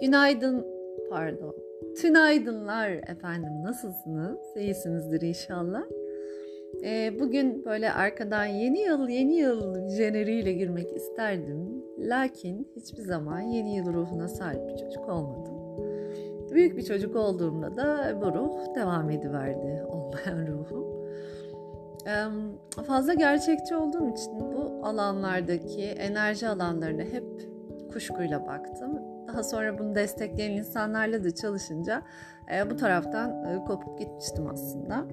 Günaydın, 0.00 0.66
pardon. 1.10 1.54
Tünaydınlar 2.00 2.90
efendim. 2.90 3.52
Nasılsınız? 3.62 4.38
İyisinizdir 4.56 5.20
inşallah. 5.20 5.82
Ee, 6.84 7.20
bugün 7.20 7.64
böyle 7.64 7.92
arkadan 7.92 8.44
yeni 8.44 8.80
yıl 8.80 9.08
yeni 9.08 9.36
yıl 9.36 9.88
jeneriğiyle 9.88 10.52
girmek 10.52 10.96
isterdim. 10.96 11.84
Lakin 11.98 12.68
hiçbir 12.76 13.02
zaman 13.02 13.40
yeni 13.40 13.76
yıl 13.76 13.92
ruhuna 13.92 14.28
sahip 14.28 14.68
bir 14.68 14.76
çocuk 14.76 15.08
olmadım. 15.08 15.54
Büyük 16.50 16.76
bir 16.76 16.82
çocuk 16.82 17.16
olduğumda 17.16 17.76
da 17.76 18.18
bu 18.20 18.34
ruh 18.34 18.74
devam 18.74 19.10
ediverdi 19.10 19.84
olmayan 19.88 20.46
ruhum. 20.46 20.86
Fazla 22.86 23.14
gerçekçi 23.14 23.76
olduğum 23.76 24.08
için 24.08 24.40
bu 24.40 24.86
alanlardaki 24.86 25.82
enerji 25.82 26.48
alanlarına 26.48 27.02
hep 27.02 27.24
kuşkuyla 27.92 28.46
baktım 28.46 29.15
daha 29.36 29.42
sonra 29.42 29.78
bunu 29.78 29.94
destekleyen 29.94 30.50
insanlarla 30.50 31.24
da 31.24 31.34
çalışınca 31.34 32.02
e, 32.54 32.70
bu 32.70 32.76
taraftan 32.76 33.44
e, 33.44 33.64
kopup 33.64 33.98
gitmiştim 33.98 34.46
aslında. 34.46 35.04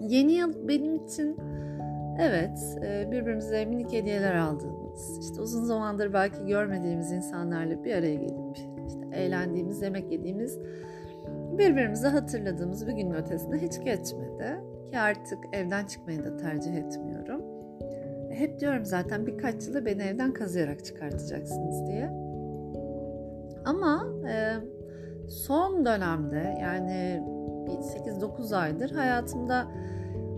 Yeni 0.00 0.32
yıl 0.32 0.68
benim 0.68 0.94
için 0.94 1.36
evet 2.20 2.78
e, 2.82 3.10
birbirimize 3.10 3.64
minik 3.64 3.92
hediyeler 3.92 4.34
aldığımız, 4.34 5.18
işte 5.20 5.40
uzun 5.40 5.64
zamandır 5.64 6.12
belki 6.12 6.46
görmediğimiz 6.46 7.12
insanlarla 7.12 7.84
bir 7.84 7.94
araya 7.94 8.14
gelip 8.14 8.56
işte 8.88 9.00
eğlendiğimiz, 9.12 9.82
yemek 9.82 10.12
yediğimiz, 10.12 10.58
birbirimizi 11.58 12.06
hatırladığımız 12.06 12.86
bir 12.86 12.92
günün 12.92 13.14
ötesinde 13.14 13.58
hiç 13.58 13.84
geçmedi. 13.84 14.60
Ki 14.90 14.98
artık 14.98 15.38
evden 15.52 15.84
çıkmayı 15.84 16.24
da 16.24 16.36
tercih 16.36 16.74
etmiyorum. 16.74 17.42
Hep 18.30 18.60
diyorum 18.60 18.84
zaten 18.84 19.26
birkaç 19.26 19.66
yıla 19.66 19.86
beni 19.86 20.02
evden 20.02 20.32
kazıyarak 20.32 20.84
çıkartacaksınız 20.84 21.86
diye. 21.86 22.27
Ama 23.68 24.06
e, 24.28 24.54
son 25.28 25.86
dönemde 25.86 26.58
yani 26.60 27.22
8-9 27.68 28.56
aydır 28.56 28.90
hayatımda 28.90 29.68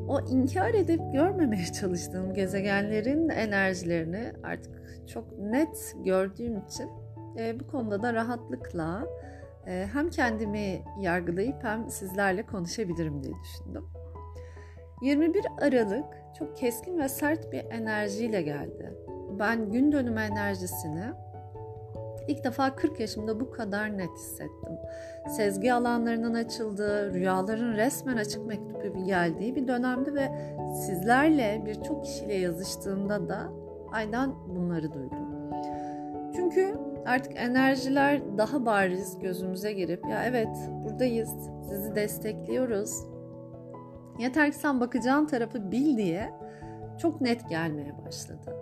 o 0.09 0.21
inkar 0.21 0.75
edip 0.75 1.01
görmemeye 1.13 1.67
çalıştığım 1.81 2.35
gezegenlerin 2.35 3.29
enerjilerini 3.29 4.33
artık 4.43 4.83
çok 5.09 5.39
net 5.39 5.97
gördüğüm 6.05 6.59
için 6.59 6.89
e, 7.39 7.61
bu 7.61 7.67
konuda 7.67 8.03
da 8.03 8.15
rahatlıkla 8.15 9.07
e, 9.67 9.89
hem 9.93 10.11
kendimi 10.11 10.83
yargılayıp 11.01 11.65
hem 11.65 11.91
sizlerle 11.91 12.47
konuşabilirim 12.47 13.23
diye 13.23 13.35
düşündüm. 13.45 13.85
21 15.03 15.45
Aralık 15.61 16.07
çok 16.39 16.57
keskin 16.57 16.99
ve 16.99 17.09
sert 17.09 17.53
bir 17.53 17.65
enerjiyle 17.71 18.43
geldi. 18.43 18.95
Ben 19.39 19.71
gün 19.71 19.93
dönümü 19.93 20.21
enerjisini 20.21 21.05
İlk 22.29 22.45
defa 22.45 22.77
40 22.77 23.01
yaşımda 23.01 23.41
bu 23.41 23.51
kadar 23.51 23.99
net 23.99 24.11
hissettim. 24.11 24.79
Sezgi 25.29 25.73
alanlarının 25.73 26.35
açıldığı, 26.35 27.15
rüyaların 27.15 27.73
resmen 27.73 28.17
açık 28.17 28.47
mektup 28.47 28.83
gibi 28.83 29.05
geldiği 29.05 29.57
bir 29.57 29.69
dönemdi 29.69 30.15
ve 30.15 30.29
sizlerle 30.87 31.63
birçok 31.67 32.05
kişiyle 32.05 32.35
yazıştığımda 32.35 33.29
da 33.29 33.53
aynen 33.93 34.33
bunları 34.49 34.93
duydum. 34.93 35.31
Çünkü 36.37 36.75
artık 37.07 37.37
enerjiler 37.37 38.39
daha 38.39 38.67
bariz 38.67 39.19
gözümüze 39.19 39.73
girip 39.73 40.05
ya 40.11 40.25
evet 40.25 40.57
buradayız, 40.85 41.35
sizi 41.69 41.95
destekliyoruz. 41.95 43.07
Yeter 44.19 44.51
ki 44.51 44.59
sen 44.59 44.81
bakacağın 44.81 45.27
tarafı 45.27 45.73
bil 45.73 45.97
diye 45.97 46.31
çok 46.99 47.21
net 47.21 47.49
gelmeye 47.49 47.95
başladı. 48.07 48.60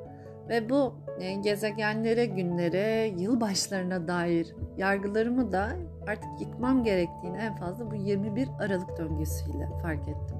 Ve 0.48 0.70
bu 0.70 0.94
e, 1.20 1.34
gezegenlere, 1.34 2.26
günlere, 2.26 3.14
yılbaşlarına 3.18 4.08
dair 4.08 4.54
yargılarımı 4.76 5.52
da 5.52 5.68
artık 6.06 6.40
yıkmam 6.40 6.84
gerektiğini 6.84 7.36
en 7.36 7.56
fazla 7.56 7.90
bu 7.90 7.94
21 7.94 8.48
Aralık 8.60 8.98
döngüsüyle 8.98 9.68
fark 9.82 10.08
ettim. 10.08 10.38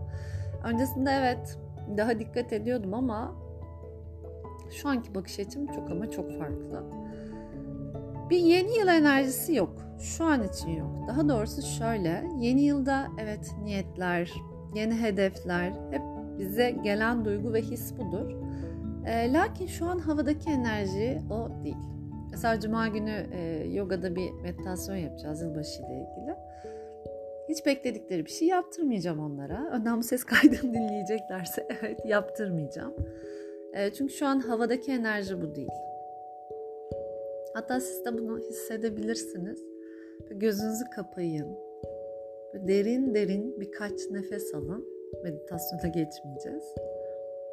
Öncesinde 0.64 1.10
evet 1.10 1.58
daha 1.97 2.18
dikkat 2.18 2.52
ediyordum 2.52 2.94
ama 2.94 3.34
şu 4.70 4.88
anki 4.88 5.14
bakış 5.14 5.38
açım 5.38 5.66
çok 5.66 5.91
ama 5.91 6.10
çok 6.10 6.38
farklı. 6.38 6.84
Bir 8.30 8.38
yeni 8.38 8.78
yıl 8.78 8.88
enerjisi 8.88 9.54
yok. 9.54 9.74
Şu 10.00 10.24
an 10.24 10.48
için 10.48 10.70
yok. 10.70 11.08
Daha 11.08 11.28
doğrusu 11.28 11.62
şöyle. 11.62 12.30
Yeni 12.38 12.60
yılda 12.62 13.08
evet 13.18 13.54
niyetler, 13.62 14.32
yeni 14.74 14.94
hedefler 15.00 15.72
hep 15.91 16.02
bize 16.38 16.70
gelen 16.70 17.24
duygu 17.24 17.52
ve 17.52 17.62
his 17.62 17.98
budur. 17.98 18.47
E, 19.08 19.32
lakin 19.32 19.66
şu 19.66 19.86
an 19.86 19.98
havadaki 19.98 20.50
enerji 20.50 21.19
o 21.30 21.64
değil. 21.64 21.76
Mesela 22.30 22.60
cuma 22.60 22.88
günü 22.88 23.26
e, 23.32 23.66
yogada 23.72 24.16
bir 24.16 24.30
meditasyon 24.42 24.96
yapacağız 24.96 25.42
yılbaşı 25.42 25.82
ile 25.82 25.94
ilgili. 25.94 26.36
Hiç 27.48 27.66
bekledikleri 27.66 28.24
bir 28.26 28.30
şey 28.30 28.48
yaptırmayacağım 28.48 29.20
onlara. 29.20 29.70
Önden 29.72 29.98
bu 29.98 30.02
ses 30.02 30.24
kaydını 30.24 30.74
dinleyeceklerse 30.74 31.66
evet 31.80 32.00
yaptırmayacağım. 32.06 32.94
E, 33.74 33.91
çünkü 33.91 34.12
şu 34.12 34.26
an 34.26 34.41
havadaki 34.41 34.92
enerji 34.92 35.42
bu 35.42 35.54
değil. 35.54 35.68
Hatta 37.54 37.80
siz 37.80 38.04
de 38.04 38.18
bunu 38.18 38.38
hissedebilirsiniz. 38.38 39.64
Gözünüzü 40.30 40.84
kapayın. 40.97 41.58
Derin 42.54 43.14
derin 43.14 43.60
birkaç 43.60 44.10
nefes 44.10 44.54
alın. 44.54 44.86
Meditasyona 45.24 45.88
geçmeyeceğiz. 45.88 46.74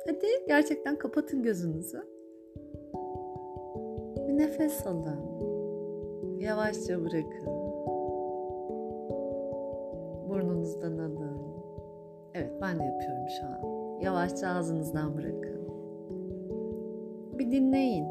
Hadi 0.07 0.27
gerçekten 0.47 0.97
kapatın 0.97 1.43
gözünüzü. 1.43 2.03
Bir 4.27 4.37
nefes 4.37 4.87
alın. 4.87 5.19
Yavaşça 6.39 7.01
bırakın. 7.01 7.45
Burnunuzdan 10.29 10.97
alın. 10.97 11.41
Evet 12.33 12.51
ben 12.61 12.79
de 12.79 12.83
yapıyorum 12.83 13.25
şu 13.39 13.45
an. 13.45 13.59
Yavaşça 14.01 14.47
ağzınızdan 14.47 15.17
bırakın. 15.17 15.61
Bir 17.39 17.51
dinleyin. 17.51 18.07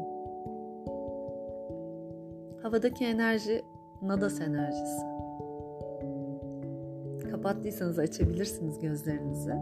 Havadaki 2.61 3.05
enerji 3.05 3.61
nadas 4.01 4.41
enerjisi. 4.41 5.05
Kapattıysanız 7.31 7.99
açabilirsiniz 7.99 8.79
gözlerinizi. 8.79 9.53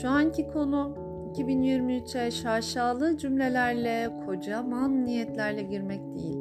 Şu 0.00 0.08
anki 0.08 0.48
konu 0.48 1.05
2023'e 1.36 2.30
şaşalı 2.30 3.18
cümlelerle, 3.18 4.10
kocaman 4.26 5.04
niyetlerle 5.04 5.62
girmek 5.62 6.00
değil. 6.14 6.38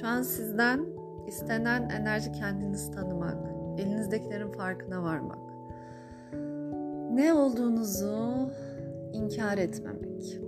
Şu 0.00 0.06
an 0.06 0.22
sizden 0.22 0.86
istenen 1.26 1.88
enerji 1.88 2.32
kendiniz 2.32 2.90
tanımak, 2.90 3.36
elinizdekilerin 3.78 4.52
farkına 4.52 5.02
varmak. 5.02 5.38
Ne 7.12 7.34
olduğunuzu 7.34 8.50
inkar 9.12 9.58
etmemek. 9.58 10.40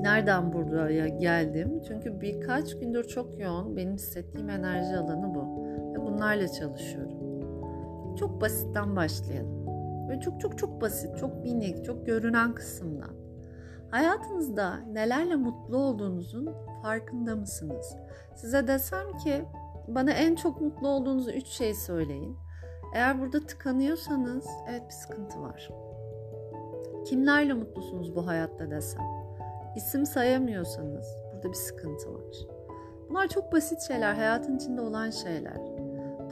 Nereden 0.00 0.52
buraya 0.52 1.08
geldim? 1.08 1.82
Çünkü 1.88 2.20
birkaç 2.20 2.78
gündür 2.78 3.04
çok 3.04 3.38
yoğun 3.40 3.76
benim 3.76 3.94
hissettiğim 3.94 4.50
enerji 4.50 4.96
alanı 4.96 5.34
bu. 5.34 5.64
Ve 5.94 6.06
bunlarla 6.06 6.48
çalışıyorum. 6.48 7.18
Çok 8.16 8.40
basitten 8.40 8.96
başlayalım. 8.96 9.63
Böyle 10.08 10.20
çok 10.20 10.40
çok 10.40 10.58
çok 10.58 10.80
basit, 10.80 11.18
çok 11.18 11.44
minik, 11.44 11.84
çok 11.84 12.06
görünen 12.06 12.54
kısımdan. 12.54 13.10
Hayatınızda 13.90 14.76
nelerle 14.76 15.36
mutlu 15.36 15.76
olduğunuzun 15.76 16.54
farkında 16.82 17.36
mısınız? 17.36 17.96
Size 18.36 18.66
desem 18.66 19.16
ki 19.16 19.44
bana 19.88 20.10
en 20.10 20.34
çok 20.34 20.60
mutlu 20.60 20.88
olduğunuz 20.88 21.28
üç 21.28 21.46
şey 21.46 21.74
söyleyin. 21.74 22.36
Eğer 22.94 23.20
burada 23.20 23.40
tıkanıyorsanız 23.40 24.46
evet 24.70 24.82
bir 24.88 24.94
sıkıntı 24.94 25.40
var. 25.40 25.70
Kimlerle 27.06 27.52
mutlusunuz 27.52 28.16
bu 28.16 28.26
hayatta 28.26 28.70
desem? 28.70 29.02
İsim 29.76 30.06
sayamıyorsanız 30.06 31.06
burada 31.32 31.48
bir 31.48 31.58
sıkıntı 31.58 32.14
var. 32.14 32.36
Bunlar 33.08 33.28
çok 33.28 33.52
basit 33.52 33.80
şeyler, 33.80 34.14
hayatın 34.14 34.56
içinde 34.56 34.80
olan 34.80 35.10
şeyler. 35.10 35.73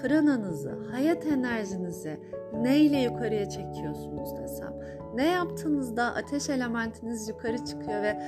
Prananızı, 0.03 0.79
hayat 0.91 1.27
enerjinizi, 1.27 2.21
neyle 2.55 2.99
yukarıya 2.99 3.49
çekiyorsunuz 3.49 4.37
desem. 4.37 4.73
Ne 5.15 5.27
yaptığınızda 5.27 6.15
ateş 6.15 6.51
elementiniz 6.51 7.29
yukarı 7.29 7.65
çıkıyor 7.65 8.03
ve 8.03 8.23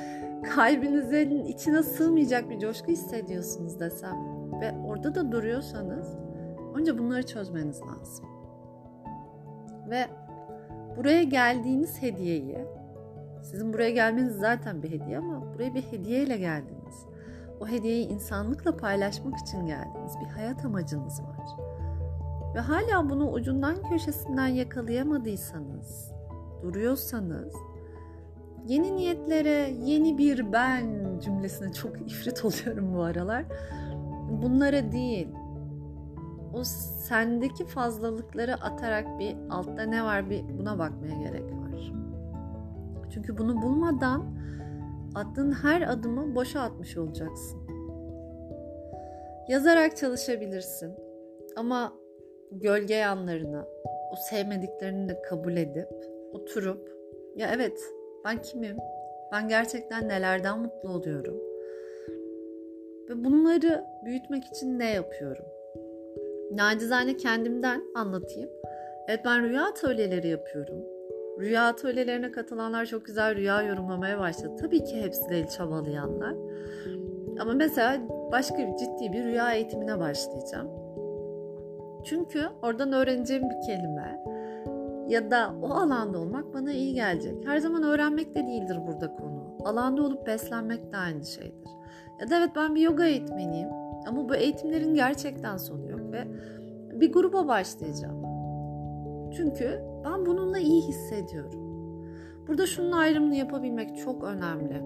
kalbinizin 0.54 1.44
içine 1.44 1.82
sığmayacak 1.82 2.50
bir 2.50 2.58
coşku 2.58 2.86
hissediyorsunuz 2.86 3.80
desem. 3.80 4.16
Ve 4.60 4.72
orada 4.86 5.14
da 5.14 5.32
duruyorsanız 5.32 6.16
önce 6.74 6.98
bunları 6.98 7.26
çözmeniz 7.26 7.80
lazım. 7.82 8.26
Ve 9.90 10.06
buraya 10.96 11.22
geldiğiniz 11.22 12.02
hediyeyi, 12.02 12.58
sizin 13.42 13.72
buraya 13.72 13.90
gelmeniz 13.90 14.36
zaten 14.36 14.82
bir 14.82 14.90
hediye 14.90 15.18
ama 15.18 15.54
buraya 15.54 15.74
bir 15.74 15.82
hediyeyle 15.82 16.36
geldiniz. 16.36 17.06
O 17.60 17.66
hediyeyi 17.66 18.08
insanlıkla 18.08 18.76
paylaşmak 18.76 19.38
için 19.38 19.66
geldiniz. 19.66 20.12
Bir 20.20 20.26
hayat 20.26 20.64
amacınız 20.64 21.22
var 21.22 21.34
ve 22.54 22.60
hala 22.60 23.10
bunu 23.10 23.30
ucundan 23.30 23.82
köşesinden 23.82 24.46
yakalayamadıysanız, 24.46 26.12
duruyorsanız 26.62 27.54
yeni 28.66 28.96
niyetlere 28.96 29.70
yeni 29.84 30.18
bir 30.18 30.52
ben 30.52 31.18
cümlesine 31.24 31.72
çok 31.72 32.00
ifrit 32.00 32.44
oluyorum 32.44 32.94
bu 32.94 33.02
aralar. 33.02 33.44
bunlara 34.42 34.92
değil 34.92 35.28
o 36.52 36.64
sendeki 36.64 37.66
fazlalıkları 37.66 38.54
atarak 38.54 39.18
bir 39.18 39.36
altta 39.50 39.82
ne 39.82 40.04
var 40.04 40.30
bir 40.30 40.58
buna 40.58 40.78
bakmaya 40.78 41.16
gerek 41.16 41.44
var. 41.44 41.92
Çünkü 43.10 43.38
bunu 43.38 43.62
bulmadan 43.62 44.33
attığın 45.14 45.52
her 45.52 45.82
adımı 45.82 46.34
boşa 46.34 46.60
atmış 46.60 46.96
olacaksın. 46.96 47.60
Yazarak 49.48 49.96
çalışabilirsin. 49.96 50.94
Ama 51.56 51.92
gölge 52.52 52.94
yanlarını, 52.94 53.64
o 54.12 54.16
sevmediklerini 54.30 55.08
de 55.08 55.22
kabul 55.22 55.56
edip 55.56 55.88
oturup 56.32 56.94
ya 57.36 57.50
evet 57.54 57.80
ben 58.24 58.42
kimim? 58.42 58.76
Ben 59.32 59.48
gerçekten 59.48 60.08
nelerden 60.08 60.58
mutlu 60.58 60.88
oluyorum? 60.88 61.36
Ve 63.08 63.24
bunları 63.24 63.84
büyütmek 64.04 64.44
için 64.44 64.78
ne 64.78 64.90
yapıyorum? 64.90 65.44
Nacizane 66.52 67.16
kendimden 67.16 67.82
anlatayım. 67.94 68.50
Evet 69.08 69.20
ben 69.24 69.48
rüya 69.48 69.64
atölyeleri 69.64 70.28
yapıyorum. 70.28 70.93
Rüya 71.38 71.66
atölyelerine 71.66 72.32
katılanlar 72.32 72.86
çok 72.86 73.06
güzel 73.06 73.36
rüya 73.36 73.62
yorumlamaya 73.62 74.18
başladı. 74.18 74.56
Tabii 74.60 74.84
ki 74.84 75.02
hepsi 75.02 75.28
değil 75.28 75.46
çabalayanlar. 75.46 76.34
Ama 77.40 77.52
mesela 77.52 78.00
başka 78.32 78.58
bir 78.58 78.76
ciddi 78.76 79.12
bir 79.12 79.24
rüya 79.24 79.52
eğitimine 79.52 79.98
başlayacağım. 79.98 80.68
Çünkü 82.04 82.40
oradan 82.62 82.92
öğreneceğim 82.92 83.42
bir 83.50 83.66
kelime 83.66 84.24
ya 85.08 85.30
da 85.30 85.54
o 85.62 85.66
alanda 85.66 86.18
olmak 86.18 86.54
bana 86.54 86.72
iyi 86.72 86.94
gelecek. 86.94 87.34
Her 87.46 87.58
zaman 87.58 87.82
öğrenmek 87.82 88.34
de 88.34 88.46
değildir 88.46 88.78
burada 88.86 89.16
konu. 89.16 89.44
Alanda 89.64 90.02
olup 90.02 90.26
beslenmek 90.26 90.92
de 90.92 90.96
aynı 90.96 91.24
şeydir. 91.24 91.68
Ya 92.20 92.30
da 92.30 92.38
evet 92.38 92.50
ben 92.56 92.74
bir 92.74 92.80
yoga 92.80 93.04
eğitmeniyim 93.06 93.68
ama 94.08 94.28
bu 94.28 94.34
eğitimlerin 94.34 94.94
gerçekten 94.94 95.56
sonu 95.56 95.90
yok 95.90 96.12
ve 96.12 96.24
bir 97.00 97.12
gruba 97.12 97.48
başlayacağım. 97.48 98.23
Çünkü 99.36 99.82
ben 100.04 100.26
bununla 100.26 100.58
iyi 100.58 100.82
hissediyorum. 100.82 101.64
Burada 102.48 102.66
şunun 102.66 102.92
ayrımını 102.92 103.34
yapabilmek 103.34 103.98
çok 103.98 104.24
önemli. 104.24 104.82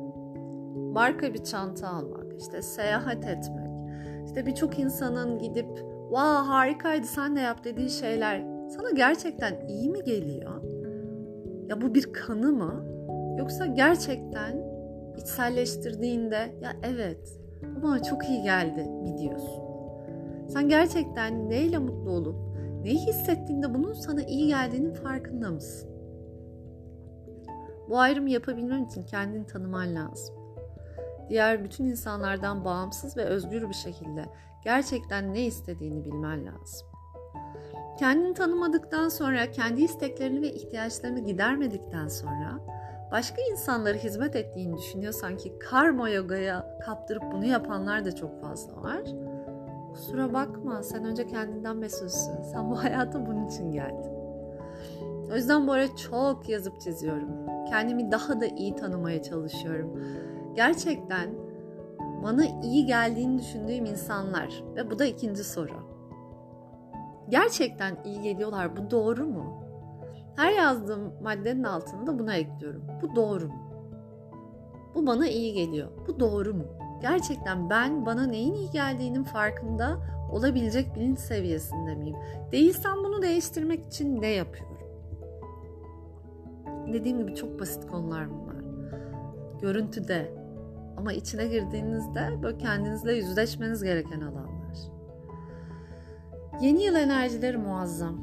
Marka 0.93 1.35
bir 1.35 1.45
çanta 1.45 1.89
almak, 1.89 2.27
işte 2.39 2.63
seyahat 2.63 3.27
etmek, 3.27 3.69
işte 4.27 4.47
birçok 4.47 4.79
insanın 4.79 5.39
gidip 5.39 5.69
"Vaa 6.11 6.37
wow, 6.37 6.53
harikaydı 6.53 7.07
sen 7.07 7.37
de 7.37 7.41
yap" 7.41 7.65
dediği 7.65 7.91
şeyler 7.91 8.45
sana 8.69 8.91
gerçekten 8.91 9.67
iyi 9.69 9.91
mi 9.91 10.05
geliyor? 10.05 10.63
Ya 11.69 11.81
bu 11.81 11.95
bir 11.95 12.13
kanı 12.13 12.53
mı? 12.53 12.85
Yoksa 13.39 13.67
gerçekten 13.67 14.63
içselleştirdiğinde 15.17 16.37
ya 16.63 16.73
evet 16.83 17.41
bu 17.77 17.83
bana 17.83 18.03
çok 18.03 18.29
iyi 18.29 18.43
geldi 18.43 18.83
mi 18.85 19.19
diyorsun? 19.19 19.63
Sen 20.49 20.69
gerçekten 20.69 21.49
neyle 21.49 21.79
mutlu 21.79 22.11
olup 22.11 22.37
neyi 22.83 23.07
hissettiğinde 23.07 23.75
bunun 23.75 23.93
sana 23.93 24.23
iyi 24.23 24.47
geldiğinin 24.49 24.95
farkında 24.95 25.51
mısın? 25.51 25.91
Bu 27.89 27.99
ayrımı 27.99 28.31
yapabilmem 28.31 28.85
için 28.85 29.05
kendini 29.05 29.47
tanıman 29.47 29.95
lazım. 29.95 30.35
Diğer 31.29 31.65
bütün 31.65 31.85
insanlardan 31.85 32.65
bağımsız 32.65 33.17
ve 33.17 33.25
özgür 33.25 33.69
bir 33.69 33.75
şekilde 33.75 34.25
gerçekten 34.65 35.35
ne 35.35 35.47
istediğini 35.47 36.05
bilmen 36.05 36.47
lazım. 36.47 36.89
Kendini 37.99 38.35
tanımadıktan 38.35 39.09
sonra, 39.09 39.51
kendi 39.51 39.83
isteklerini 39.83 40.43
ve 40.43 40.53
ihtiyaçlarını 40.53 41.21
gidermedikten 41.21 42.09
sonra 42.09 42.61
başka 43.11 43.43
insanlara 43.43 43.97
hizmet 43.97 44.37
ettiğini 44.37 44.77
düşünüyorsan 44.77 45.37
ki 45.37 45.59
karma 45.59 46.09
yogaya 46.09 46.79
kaptırıp 46.85 47.23
bunu 47.33 47.45
yapanlar 47.45 48.05
da 48.05 48.15
çok 48.15 48.41
fazla 48.41 48.83
var. 48.83 49.03
Kusura 49.93 50.33
bakma 50.33 50.83
sen 50.83 51.05
önce 51.05 51.27
kendinden 51.27 51.77
mesulsün. 51.77 52.43
Sen 52.43 52.71
bu 52.71 52.83
hayata 52.85 53.27
bunun 53.27 53.47
için 53.47 53.73
geldin. 53.73 54.13
O 55.33 55.37
yüzden 55.37 55.67
bu 55.67 55.73
ara 55.73 55.97
çok 55.97 56.49
yazıp 56.49 56.81
çiziyorum. 56.81 57.29
Kendimi 57.69 58.13
daha 58.13 58.41
da 58.41 58.47
iyi 58.47 58.77
tanımaya 58.77 59.23
çalışıyorum. 59.23 60.03
Gerçekten 60.55 61.31
bana 62.23 62.45
iyi 62.63 62.87
geldiğini 62.87 63.39
düşündüğüm 63.39 63.85
insanlar 63.85 64.65
ve 64.77 64.91
bu 64.91 64.99
da 64.99 65.05
ikinci 65.05 65.45
soru. 65.45 65.89
Gerçekten 67.29 67.97
iyi 68.05 68.21
geliyorlar. 68.21 68.77
Bu 68.77 68.91
doğru 68.91 69.27
mu? 69.27 69.63
Her 70.37 70.53
yazdığım 70.53 71.13
maddenin 71.23 71.65
altında 71.65 72.19
buna 72.19 72.35
ekliyorum. 72.35 72.83
Bu 73.03 73.17
doğru 73.17 73.47
mu? 73.49 73.69
Bu 74.95 75.07
bana 75.07 75.29
iyi 75.29 75.53
geliyor. 75.53 75.89
Bu 76.09 76.21
doğru 76.21 76.55
mu? 76.55 76.65
Gerçekten 77.01 77.71
ben 77.71 78.07
bana 78.07 78.27
neyin 78.27 78.55
iyi 78.55 78.71
geldiğinin 78.71 79.25
farkında 79.25 79.99
olabilecek 80.33 80.95
bilinç 80.97 81.19
seviyesinde 81.19 81.95
miyim? 81.95 82.17
Değilsem 82.53 82.97
bunu 83.05 83.23
değiştirmek 83.23 83.87
için 83.87 84.23
ne 84.23 84.29
yapıyorum? 84.29 84.79
Dediğim 86.93 87.19
gibi 87.19 87.35
çok 87.35 87.61
basit 87.61 87.87
konular 87.87 88.31
bunlar. 88.31 88.57
Görüntüde 89.61 90.33
ama 90.97 91.13
içine 91.13 91.47
girdiğinizde 91.47 92.43
böyle 92.43 92.59
kendinizle 92.59 93.13
yüzleşmeniz 93.13 93.83
gereken 93.83 94.21
alanlar. 94.21 94.59
Yeni 96.61 96.83
yıl 96.83 96.95
enerjileri 96.95 97.57
muazzam. 97.57 98.17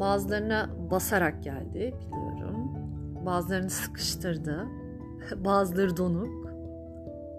Bazılarına 0.00 0.70
basarak 0.90 1.42
geldi 1.42 1.94
biliyorum. 2.32 2.70
Bazılarını 3.26 3.70
sıkıştırdı. 3.70 4.66
Bazıları 5.44 5.96
donuk. 5.96 6.45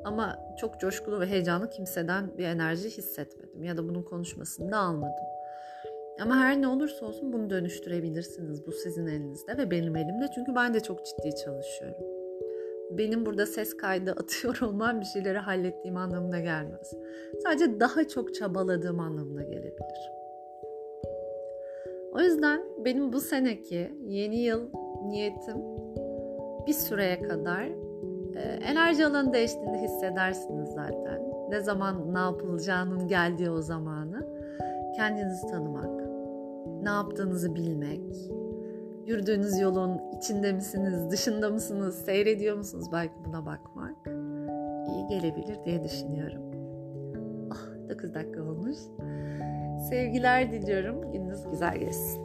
Ama 0.08 0.40
çok 0.58 0.80
coşkulu 0.80 1.20
ve 1.20 1.26
heyecanlı 1.26 1.70
kimseden 1.70 2.38
bir 2.38 2.46
enerji 2.46 2.90
hissetmedim. 2.90 3.64
Ya 3.64 3.78
da 3.78 3.90
bunun 3.90 4.04
konuşmasını 4.04 4.72
da 4.72 4.78
almadım. 4.78 5.26
Ama 6.22 6.38
her 6.38 6.62
ne 6.62 6.68
olursa 6.68 7.06
olsun 7.06 7.34
bunu 7.34 7.50
dönüştürebilirsiniz. 7.50 8.68
Bu 8.68 8.72
sizin 8.72 9.08
elinizde 9.08 9.58
ve 9.58 9.72
benim 9.72 9.96
elimde. 9.96 10.28
Çünkü 10.36 10.56
ben 10.56 10.74
de 10.74 10.80
çok 10.80 11.06
ciddi 11.06 11.36
çalışıyorum. 11.46 12.04
Benim 12.92 13.26
burada 13.26 13.46
ses 13.46 13.78
kaydı 13.78 14.12
atıyor 14.12 14.62
olmam 14.68 15.00
bir 15.00 15.06
şeyleri 15.06 15.38
hallettiğim 15.38 15.98
anlamına 15.98 16.40
gelmez. 16.40 16.94
Sadece 17.44 17.80
daha 17.80 18.08
çok 18.08 18.36
çabaladığım 18.36 19.00
anlamına 19.00 19.44
gelebilir. 19.44 20.12
O 22.12 22.20
yüzden 22.20 22.62
benim 22.86 23.14
bu 23.14 23.22
seneki 23.22 23.92
yeni 24.08 24.40
yıl 24.40 24.70
niyetim 25.06 25.58
bir 26.68 26.74
süreye 26.74 27.22
kadar 27.22 27.87
enerji 28.42 29.06
alanı 29.06 29.34
değiştiğinde 29.34 29.78
hissedersiniz 29.78 30.70
zaten. 30.70 31.22
Ne 31.50 31.60
zaman 31.60 32.14
ne 32.14 32.20
yapılacağının 32.20 33.08
geldiği 33.08 33.50
o 33.50 33.62
zamanı 33.62 34.28
kendinizi 34.96 35.48
tanımak, 35.48 36.02
ne 36.84 36.90
yaptığınızı 36.90 37.56
bilmek, 37.56 38.02
yürüdüğünüz 39.06 39.60
yolun 39.60 40.02
içinde 40.18 40.54
misiniz, 40.54 41.12
dışında 41.12 41.50
mısınız, 41.50 41.96
seyrediyor 42.06 42.58
musunuz 42.58 42.86
belki 42.92 43.14
buna 43.26 43.46
bakmak 43.46 43.96
iyi 44.88 45.08
gelebilir 45.08 45.58
diye 45.66 45.84
düşünüyorum. 45.84 46.42
Ah 47.52 47.90
9 47.90 48.14
dakika 48.14 48.44
olmuş. 48.44 48.78
Sevgiler 49.90 50.52
diliyorum. 50.52 51.12
Gününüz 51.12 51.44
güzel 51.52 51.78
geçsin. 51.78 52.22